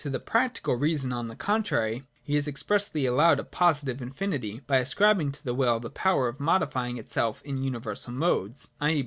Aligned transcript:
To 0.01 0.09
the 0.09 0.19
practical 0.19 0.73
reason, 0.77 1.13
on 1.13 1.27
the 1.27 1.35
contrary, 1.35 2.07
he 2.23 2.33
has 2.33 2.47
expressly 2.47 3.05
allowed 3.05 3.39
a 3.39 3.43
positive 3.43 4.01
infinity, 4.01 4.61
by 4.65 4.77
ascribing 4.77 5.31
to 5.33 5.45
the 5.45 5.53
will 5.53 5.79
the 5.79 5.91
power 5.91 6.27
of 6.27 6.39
modifying 6.39 6.97
itself 6.97 7.39
in 7.45 7.61
universal 7.61 8.11
modes, 8.11 8.69
i. 8.81 8.99